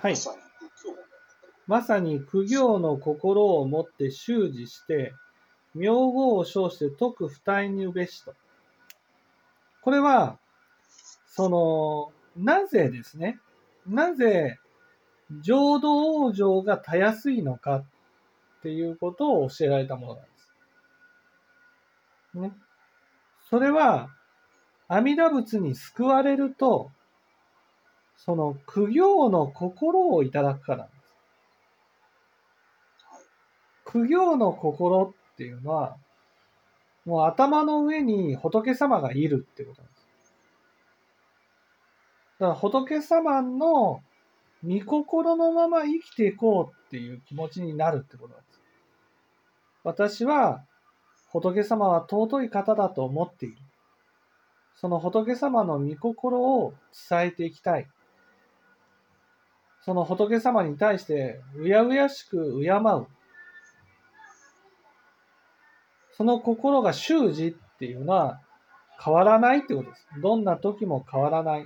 [0.00, 0.14] はい。
[1.66, 5.12] まさに苦行の心を持って習字して、
[5.74, 8.34] 名号を称して徳不体にうべしと。
[9.82, 10.38] これは、
[11.26, 13.40] その、なぜですね、
[13.86, 14.58] なぜ
[15.40, 15.88] 浄土
[16.26, 17.84] 往生がたやすいのかっ
[18.62, 20.54] ていうことを教えられたものなんです。
[22.34, 22.52] ね。
[23.50, 24.10] それは、
[24.88, 26.92] 阿弥陀仏に救われると、
[28.18, 30.98] その苦行の心をいただくからです。
[33.84, 35.96] 苦行の心っていうのは、
[37.04, 40.08] もう頭の上に仏様がいるってことなんです。
[42.40, 44.02] だから仏様の
[44.64, 48.60] 御心のまま生きていこうっていう気持ちになるってことなんです。
[49.84, 50.64] 私は
[51.30, 53.56] 仏様は尊い方だと思っている。
[54.74, 56.74] その仏様の御心を
[57.08, 57.88] 伝えていきたい。
[59.88, 63.06] その仏様に対してうやうやしく敬う。
[66.12, 68.38] その心が習字っていうのは
[69.02, 70.06] 変わらないってことです。
[70.22, 71.64] どんな時も変わらない。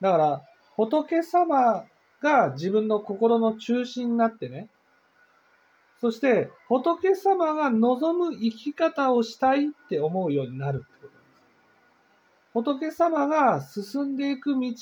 [0.00, 0.42] だから
[0.74, 1.84] 仏様
[2.20, 4.68] が自分の心の中心になってね、
[6.00, 12.90] そして仏様が望む生き方をしたいって思うようになるってことです。
[12.90, 14.72] 仏様が進んでいく道、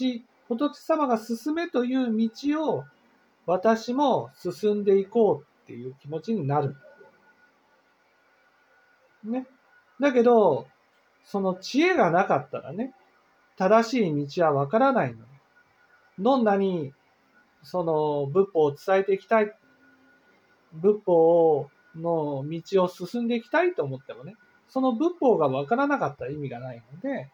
[0.48, 2.84] 仏様が進めという道を
[3.46, 6.76] 私も進んでいこうっていう気持ちになる。
[9.24, 9.46] ね。
[10.00, 10.66] だけど、
[11.24, 12.94] その知恵がなかったらね、
[13.56, 15.24] 正しい道はわからないの。
[16.18, 16.92] どんなに、
[17.62, 19.52] その仏法を伝えていきたい、
[20.72, 24.34] 仏法の道を進んでいきたいと思ってもね、
[24.68, 27.30] その仏法がわからなかったら意味がないので、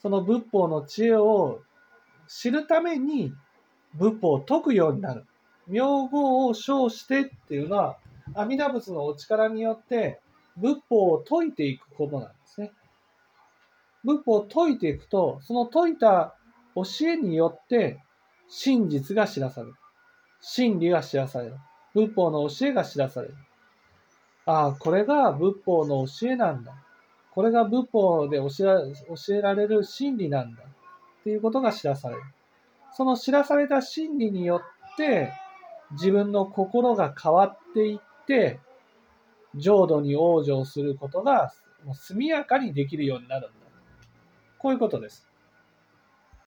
[0.00, 1.62] その仏法の知恵を
[2.28, 3.32] 知るために
[3.94, 5.24] 仏法を解くようになる。
[5.66, 7.98] 名号を称してっていうのは、
[8.34, 10.20] 阿弥陀仏のお力によって
[10.56, 12.72] 仏法を解いていくことなんですね。
[14.04, 16.34] 仏法を解いていくと、その解いた
[16.74, 17.98] 教えによって
[18.48, 19.74] 真実が知らされる。
[20.40, 21.56] 真理が知らされる。
[21.94, 23.34] 仏法の教えが知らされる。
[24.46, 26.72] ああ、これが仏法の教えなんだ。
[27.32, 30.62] これが仏法で教えられる真理なんだ。
[31.20, 32.22] っていうことが知らされる。
[32.94, 34.62] その知らされた真理によ
[34.92, 35.32] って、
[35.92, 38.60] 自分の心が変わっていって、
[39.54, 41.52] 浄土に往生することが
[41.84, 43.56] もう速やかにできるようになるんだ。
[44.58, 45.28] こういうことです。